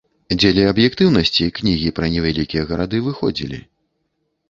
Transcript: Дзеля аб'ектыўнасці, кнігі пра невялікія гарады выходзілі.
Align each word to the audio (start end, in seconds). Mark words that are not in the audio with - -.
Дзеля 0.41 0.63
аб'ектыўнасці, 0.73 1.51
кнігі 1.61 1.93
пра 2.01 2.11
невялікія 2.17 2.67
гарады 2.73 3.07
выходзілі. 3.13 3.65